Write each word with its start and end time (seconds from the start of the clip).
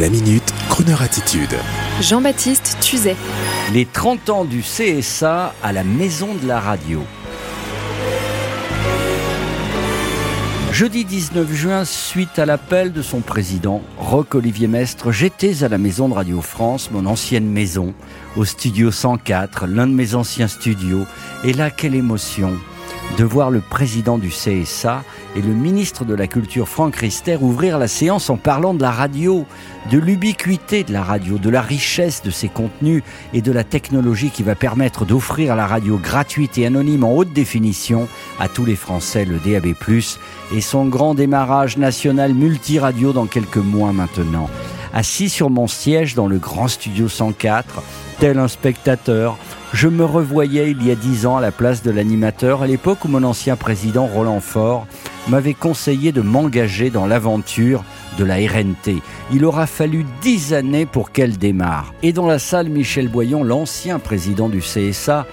La 0.00 0.08
minute, 0.08 0.54
Kroneur 0.70 1.02
attitude. 1.02 1.54
Jean-Baptiste 2.00 2.78
Tuzet. 2.80 3.14
Les 3.74 3.84
30 3.84 4.30
ans 4.30 4.44
du 4.46 4.62
CSA 4.62 5.54
à 5.62 5.72
la 5.72 5.84
Maison 5.84 6.34
de 6.34 6.48
la 6.48 6.60
Radio. 6.60 7.02
Jeudi 10.72 11.04
19 11.04 11.52
juin, 11.52 11.84
suite 11.84 12.38
à 12.38 12.46
l'appel 12.46 12.94
de 12.94 13.02
son 13.02 13.20
président, 13.20 13.82
Roch-Olivier 13.98 14.66
Mestre, 14.66 15.12
j'étais 15.12 15.62
à 15.62 15.68
la 15.68 15.76
Maison 15.76 16.08
de 16.08 16.14
Radio 16.14 16.40
France, 16.40 16.90
mon 16.90 17.04
ancienne 17.04 17.46
maison, 17.46 17.92
au 18.36 18.46
studio 18.46 18.90
104, 18.90 19.66
l'un 19.66 19.86
de 19.86 19.92
mes 19.92 20.14
anciens 20.14 20.48
studios. 20.48 21.04
Et 21.44 21.52
là, 21.52 21.70
quelle 21.70 21.94
émotion 21.94 22.54
de 23.18 23.24
voir 23.24 23.50
le 23.50 23.60
président 23.60 24.16
du 24.16 24.30
CSA 24.30 25.04
et 25.34 25.40
le 25.40 25.52
ministre 25.52 26.04
de 26.04 26.14
la 26.14 26.26
Culture 26.26 26.68
Franck 26.68 26.96
Rister 26.96 27.38
ouvrir 27.40 27.78
la 27.78 27.88
séance 27.88 28.28
en 28.28 28.36
parlant 28.36 28.74
de 28.74 28.82
la 28.82 28.90
radio, 28.90 29.46
de 29.90 29.98
l'ubiquité 29.98 30.84
de 30.84 30.92
la 30.92 31.02
radio, 31.02 31.38
de 31.38 31.48
la 31.48 31.62
richesse 31.62 32.22
de 32.22 32.30
ses 32.30 32.48
contenus 32.48 33.02
et 33.32 33.40
de 33.40 33.52
la 33.52 33.64
technologie 33.64 34.30
qui 34.30 34.42
va 34.42 34.54
permettre 34.54 35.04
d'offrir 35.04 35.56
la 35.56 35.66
radio 35.66 35.96
gratuite 35.96 36.58
et 36.58 36.66
anonyme 36.66 37.04
en 37.04 37.12
haute 37.12 37.32
définition 37.32 38.08
à 38.38 38.48
tous 38.48 38.64
les 38.64 38.76
Français, 38.76 39.24
le 39.24 39.38
DAB+, 39.38 39.74
et 40.54 40.60
son 40.60 40.86
grand 40.86 41.14
démarrage 41.14 41.78
national 41.78 42.34
multiradio 42.34 43.12
dans 43.12 43.26
quelques 43.26 43.56
mois 43.56 43.92
maintenant. 43.92 44.50
Assis 44.92 45.30
sur 45.30 45.48
mon 45.48 45.66
siège 45.66 46.14
dans 46.14 46.26
le 46.26 46.38
grand 46.38 46.68
studio 46.68 47.08
104, 47.08 47.82
tel 48.18 48.38
un 48.38 48.48
spectateur, 48.48 49.38
je 49.72 49.88
me 49.88 50.04
revoyais 50.04 50.70
il 50.70 50.86
y 50.86 50.90
a 50.90 50.94
dix 50.94 51.24
ans 51.24 51.38
à 51.38 51.40
la 51.40 51.50
place 51.50 51.82
de 51.82 51.90
l'animateur, 51.90 52.62
à 52.62 52.66
l'époque 52.66 53.06
où 53.06 53.08
mon 53.08 53.22
ancien 53.22 53.56
président 53.56 54.06
Roland 54.06 54.40
Faure 54.40 54.86
m'avait 55.28 55.54
conseillé 55.54 56.12
de 56.12 56.20
m'engager 56.20 56.90
dans 56.90 57.06
l'aventure 57.06 57.84
de 58.18 58.24
la 58.24 58.36
RNT. 58.36 59.02
Il 59.32 59.44
aura 59.44 59.66
fallu 59.66 60.04
dix 60.20 60.52
années 60.52 60.86
pour 60.86 61.12
qu'elle 61.12 61.38
démarre. 61.38 61.94
Et 62.02 62.12
dans 62.12 62.26
la 62.26 62.38
salle, 62.38 62.68
Michel 62.68 63.08
Boyon, 63.08 63.44
l'ancien 63.44 63.98
président 63.98 64.48
du 64.48 64.60
CSA, 64.60 65.26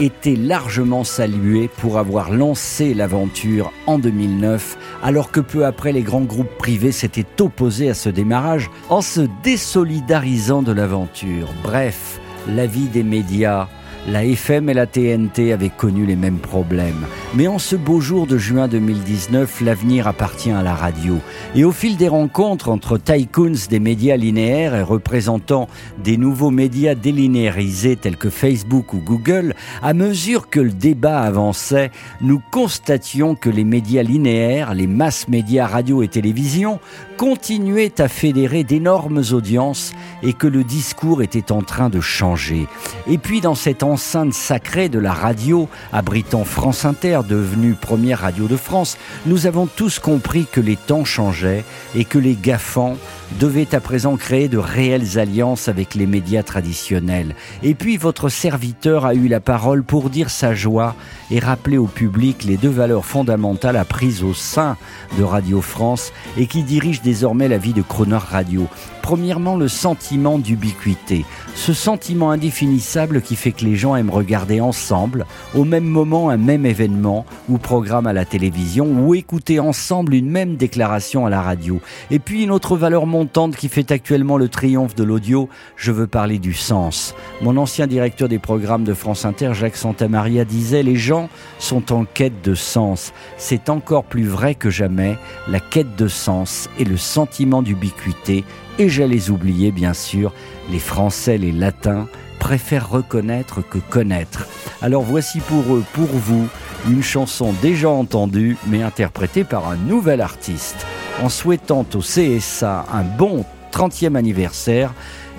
était 0.00 0.34
largement 0.34 1.04
salué 1.04 1.68
pour 1.68 1.98
avoir 1.98 2.32
lancé 2.32 2.94
l'aventure 2.94 3.72
en 3.86 3.98
2009, 3.98 4.76
alors 5.02 5.30
que 5.30 5.40
peu 5.40 5.64
après 5.64 5.92
les 5.92 6.02
grands 6.02 6.22
groupes 6.22 6.58
privés 6.58 6.90
s'étaient 6.90 7.40
opposés 7.40 7.90
à 7.90 7.94
ce 7.94 8.08
démarrage 8.08 8.70
en 8.88 9.02
se 9.02 9.20
désolidarisant 9.44 10.62
de 10.62 10.72
l'aventure. 10.72 11.48
Bref, 11.62 12.18
la 12.48 12.66
vie 12.66 12.88
des 12.88 13.04
médias 13.04 13.68
la 14.06 14.24
FM 14.24 14.68
et 14.68 14.74
la 14.74 14.86
TNT 14.86 15.52
avaient 15.52 15.70
connu 15.70 16.04
les 16.04 16.16
mêmes 16.16 16.38
problèmes. 16.38 17.06
Mais 17.36 17.48
en 17.48 17.58
ce 17.58 17.74
beau 17.74 18.00
jour 18.00 18.28
de 18.28 18.38
juin 18.38 18.68
2019, 18.68 19.60
l'avenir 19.62 20.06
appartient 20.06 20.52
à 20.52 20.62
la 20.62 20.72
radio. 20.72 21.18
Et 21.56 21.64
au 21.64 21.72
fil 21.72 21.96
des 21.96 22.06
rencontres 22.06 22.68
entre 22.68 22.96
tycoons 22.96 23.66
des 23.68 23.80
médias 23.80 24.16
linéaires 24.16 24.76
et 24.76 24.84
représentants 24.84 25.66
des 25.98 26.16
nouveaux 26.16 26.52
médias 26.52 26.94
délinéarisés 26.94 27.96
tels 27.96 28.16
que 28.16 28.30
Facebook 28.30 28.94
ou 28.94 28.98
Google, 28.98 29.56
à 29.82 29.94
mesure 29.94 30.48
que 30.48 30.60
le 30.60 30.70
débat 30.70 31.22
avançait, 31.22 31.90
nous 32.20 32.40
constations 32.52 33.34
que 33.34 33.50
les 33.50 33.64
médias 33.64 34.04
linéaires, 34.04 34.72
les 34.72 34.86
masses 34.86 35.26
médias 35.26 35.66
radio 35.66 36.04
et 36.04 36.08
télévision, 36.08 36.78
continuaient 37.16 38.00
à 38.00 38.06
fédérer 38.06 38.62
d'énormes 38.62 39.22
audiences 39.32 39.92
et 40.22 40.34
que 40.34 40.46
le 40.46 40.62
discours 40.62 41.20
était 41.20 41.50
en 41.50 41.62
train 41.62 41.88
de 41.88 42.00
changer. 42.00 42.68
Et 43.08 43.18
puis 43.18 43.40
dans 43.40 43.56
cette 43.56 43.82
enceinte 43.82 44.34
sacrée 44.34 44.88
de 44.88 45.00
la 45.00 45.12
radio, 45.12 45.68
abritant 45.92 46.44
France 46.44 46.84
Inter, 46.84 47.22
devenue 47.28 47.74
première 47.74 48.20
radio 48.20 48.46
de 48.46 48.56
France, 48.56 48.96
nous 49.26 49.46
avons 49.46 49.66
tous 49.66 49.98
compris 49.98 50.46
que 50.50 50.60
les 50.60 50.76
temps 50.76 51.04
changeaient 51.04 51.64
et 51.94 52.04
que 52.04 52.18
les 52.18 52.34
GAFAN 52.34 52.96
devaient 53.40 53.74
à 53.74 53.80
présent 53.80 54.16
créer 54.16 54.48
de 54.48 54.58
réelles 54.58 55.18
alliances 55.18 55.68
avec 55.68 55.94
les 55.94 56.06
médias 56.06 56.42
traditionnels. 56.42 57.34
Et 57.62 57.74
puis 57.74 57.96
votre 57.96 58.28
serviteur 58.28 59.06
a 59.06 59.14
eu 59.14 59.28
la 59.28 59.40
parole 59.40 59.82
pour 59.82 60.10
dire 60.10 60.30
sa 60.30 60.54
joie 60.54 60.94
et 61.30 61.38
rappeler 61.38 61.78
au 61.78 61.86
public 61.86 62.44
les 62.44 62.56
deux 62.56 62.68
valeurs 62.68 63.04
fondamentales 63.04 63.76
apprises 63.76 64.22
au 64.22 64.34
sein 64.34 64.76
de 65.18 65.22
Radio 65.22 65.60
France 65.60 66.12
et 66.36 66.46
qui 66.46 66.62
dirigent 66.62 67.02
désormais 67.02 67.48
la 67.48 67.58
vie 67.58 67.72
de 67.72 67.82
Croner 67.82 68.16
Radio. 68.16 68.66
Premièrement, 69.02 69.56
le 69.56 69.68
sentiment 69.68 70.38
d'ubiquité. 70.38 71.26
Ce 71.54 71.74
sentiment 71.74 72.30
indéfinissable 72.30 73.20
qui 73.20 73.36
fait 73.36 73.52
que 73.52 73.66
les 73.66 73.76
gens 73.76 73.96
aiment 73.96 74.08
regarder 74.08 74.62
ensemble, 74.62 75.26
au 75.54 75.64
même 75.64 75.84
moment, 75.84 76.30
un 76.30 76.38
même 76.38 76.64
événement 76.64 77.13
ou 77.48 77.58
programme 77.58 78.06
à 78.06 78.12
la 78.12 78.24
télévision, 78.24 78.86
ou 78.86 79.14
écouter 79.14 79.60
ensemble 79.60 80.14
une 80.14 80.30
même 80.30 80.56
déclaration 80.56 81.26
à 81.26 81.30
la 81.30 81.42
radio. 81.42 81.80
Et 82.10 82.18
puis 82.18 82.44
une 82.44 82.50
autre 82.50 82.76
valeur 82.76 83.06
montante 83.06 83.56
qui 83.56 83.68
fait 83.68 83.92
actuellement 83.92 84.36
le 84.36 84.48
triomphe 84.48 84.94
de 84.94 85.04
l'audio, 85.04 85.48
je 85.76 85.92
veux 85.92 86.06
parler 86.06 86.38
du 86.38 86.54
sens. 86.54 87.14
Mon 87.42 87.56
ancien 87.56 87.86
directeur 87.86 88.28
des 88.28 88.38
programmes 88.38 88.84
de 88.84 88.94
France 88.94 89.24
Inter, 89.24 89.52
Jacques 89.54 89.76
Santamaria, 89.76 90.44
disait 90.44 90.82
Les 90.82 90.96
gens 90.96 91.28
sont 91.58 91.92
en 91.92 92.04
quête 92.04 92.42
de 92.42 92.54
sens. 92.54 93.12
C'est 93.36 93.68
encore 93.68 94.04
plus 94.04 94.26
vrai 94.26 94.54
que 94.54 94.70
jamais. 94.70 95.16
La 95.48 95.60
quête 95.60 95.96
de 95.96 96.08
sens 96.08 96.68
et 96.78 96.84
le 96.84 96.96
sentiment 96.96 97.62
d'ubiquité 97.62 98.44
et 98.78 98.88
j'allais 98.88 99.30
oublier, 99.30 99.70
bien 99.70 99.94
sûr, 99.94 100.32
les 100.70 100.80
Français, 100.80 101.38
les 101.38 101.52
Latins 101.52 102.08
préfèrent 102.40 102.90
reconnaître 102.90 103.62
que 103.62 103.78
connaître. 103.78 104.48
Alors 104.82 105.02
voici 105.02 105.40
pour 105.40 105.74
eux, 105.74 105.84
pour 105.92 106.08
vous, 106.08 106.48
une 106.88 107.02
chanson 107.02 107.54
déjà 107.62 107.88
entendue, 107.88 108.56
mais 108.66 108.82
interprétée 108.82 109.44
par 109.44 109.68
un 109.68 109.76
nouvel 109.76 110.20
artiste. 110.20 110.86
En 111.22 111.28
souhaitant 111.28 111.86
au 111.94 111.98
CSA 111.98 112.86
un 112.92 113.02
bon 113.02 113.44
30e 113.72 114.16
anniversaire 114.16 114.92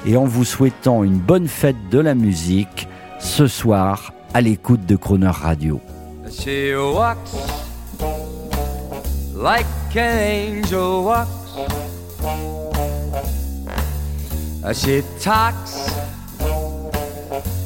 et 0.05 0.17
en 0.17 0.25
vous 0.25 0.45
souhaitant 0.45 1.03
une 1.03 1.17
bonne 1.17 1.47
fête 1.47 1.89
de 1.89 1.99
la 1.99 2.15
musique, 2.15 2.87
ce 3.19 3.47
soir, 3.47 4.13
à 4.33 4.41
l'écoute 4.41 4.85
de 4.85 4.95
Croner 4.95 5.31
Radio. 5.31 5.79
like 9.35 9.65
an 9.95 10.17
angel 10.17 11.25
She 14.73 15.03
talks 15.21 15.91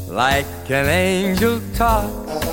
like 0.10 0.46
an 0.70 0.86
angel 0.88 1.62
talks, 1.74 2.49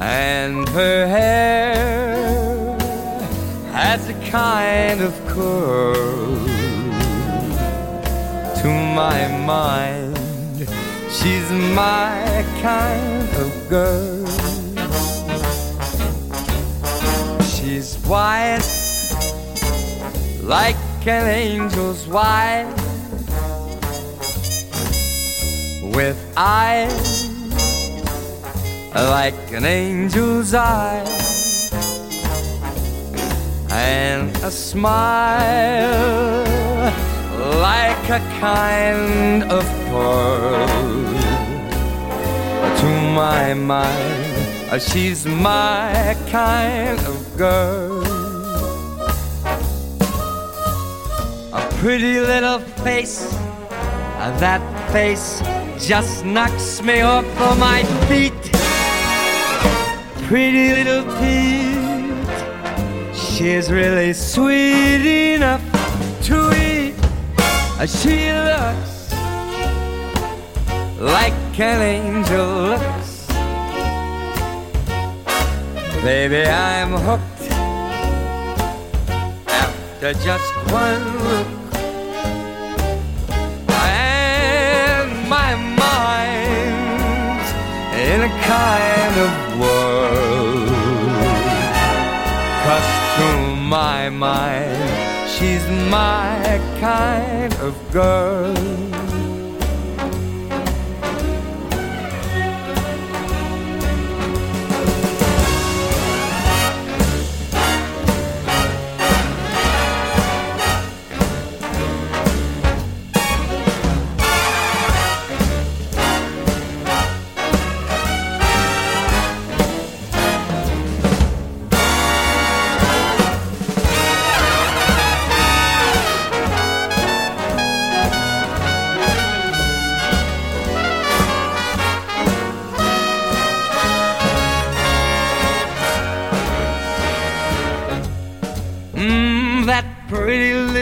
and 0.00 0.68
her 0.68 1.06
hair 1.06 2.78
has 3.72 4.08
a 4.08 4.14
kind 4.30 5.00
of 5.00 5.12
curl. 5.26 6.36
To 8.62 8.68
my 8.68 9.28
mind, 9.46 10.18
she's 11.10 11.50
my 11.50 12.44
kind 12.60 13.28
of 13.36 13.68
girl. 13.68 14.26
She's 17.42 17.96
white 18.06 18.60
like 20.42 20.76
an 21.06 21.26
angel's 21.26 22.06
wife 22.08 22.66
with 25.94 26.18
eyes 26.36 27.27
like 28.94 29.52
an 29.52 29.64
angel's 29.64 30.54
eye 30.54 31.04
and 33.70 34.34
a 34.38 34.50
smile 34.50 36.44
like 37.60 38.08
a 38.08 38.20
kind 38.40 39.42
of 39.44 39.64
pearl 39.90 40.66
to 42.78 42.86
my 43.14 43.54
mind 43.54 44.82
she's 44.82 45.26
my 45.26 46.16
kind 46.30 46.98
of 47.00 47.36
girl 47.36 48.18
A 51.58 51.60
pretty 51.80 52.20
little 52.20 52.60
face. 52.84 53.26
That 54.38 54.62
face 54.92 55.40
just 55.84 56.24
knocks 56.24 56.82
me 56.82 57.00
off 57.00 57.24
of 57.40 57.58
my 57.58 57.82
feet. 58.06 58.37
Pretty 60.28 60.68
little 60.74 61.04
Pete, 61.18 62.26
she's 63.14 63.72
really 63.72 64.12
sweet 64.12 65.32
enough 65.32 65.62
to 66.24 66.50
eat. 66.52 66.94
She 67.88 68.30
looks 68.30 69.10
like 71.00 71.32
an 71.58 71.80
angel 71.80 72.46
looks. 72.68 73.26
Baby, 76.02 76.42
I'm 76.46 76.92
hooked 76.92 77.50
after 79.48 80.12
just 80.12 80.54
one 80.70 81.04
look. 81.24 81.48
And 83.70 85.10
my 85.26 85.54
mind's 85.82 87.50
in 87.96 88.20
a 88.20 88.30
kind 88.44 89.16
of 89.24 89.30
mine. 94.18 95.28
She's 95.28 95.64
my 95.90 96.60
kind 96.80 97.54
of 97.54 97.74
girl. 97.92 98.87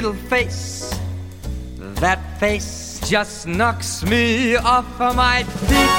Little 0.07 0.29
face. 0.29 0.95
That 2.01 2.39
face 2.39 3.01
just 3.09 3.47
knocks 3.49 4.05
me 4.05 4.55
off 4.55 5.01
of 5.01 5.17
my 5.17 5.43
feet. 5.43 5.97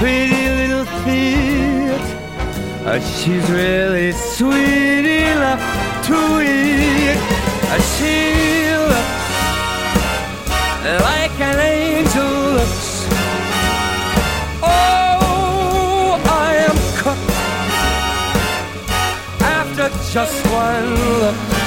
Pretty 0.00 0.48
little 0.60 0.84
feet. 1.02 2.04
Uh, 2.84 3.00
she's 3.00 3.50
really 3.50 4.12
sweet 4.12 5.06
enough 5.32 5.64
to 6.08 6.40
eat. 6.42 7.16
Uh, 7.72 7.80
she 7.94 8.14
looks 8.90 9.30
like 11.08 11.40
an 11.40 11.58
angel 11.58 12.32
looks. 12.58 13.06
Oh, 14.62 16.20
I 16.26 16.54
am 16.68 16.78
cooked 17.00 17.30
after 19.40 19.88
just 20.12 20.46
one 20.48 20.86
look. 21.20 21.63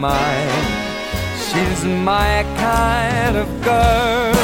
My 0.00 0.48
she's 1.36 1.84
my 1.84 2.42
kind 2.56 3.36
of 3.36 3.46
girl. 3.62 4.34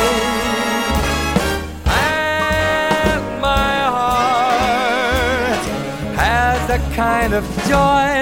And 1.87 3.41
my 3.41 3.77
heart 3.97 5.65
has 6.21 6.61
a 6.69 6.95
kind 6.95 7.33
of 7.33 7.45
joy. 7.73 8.13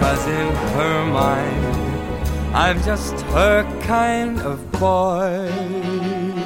Cause 0.00 0.26
in 0.26 0.48
her 0.74 1.06
mind, 1.06 1.64
I'm 2.52 2.82
just 2.82 3.14
her 3.36 3.62
kind 3.82 4.40
of 4.40 4.72
boy. 4.72 6.45